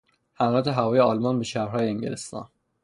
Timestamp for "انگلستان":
1.89-2.49